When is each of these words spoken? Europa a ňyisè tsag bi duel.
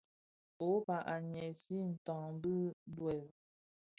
Europa 0.59 0.97
a 1.13 1.15
ňyisè 1.31 1.81
tsag 2.05 2.31
bi 2.41 2.53
duel. 2.95 3.25